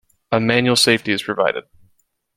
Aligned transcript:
A 0.31 0.39
manual 0.39 0.75
safety 0.77 1.11
is 1.11 1.21
provided. 1.21 1.65